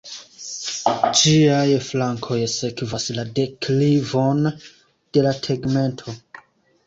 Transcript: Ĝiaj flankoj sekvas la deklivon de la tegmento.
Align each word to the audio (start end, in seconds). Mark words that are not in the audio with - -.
Ĝiaj 1.17 1.65
flankoj 1.87 2.37
sekvas 2.53 3.05
la 3.19 3.25
deklivon 3.41 4.41
de 5.17 5.27
la 5.27 5.35
tegmento. 5.49 6.17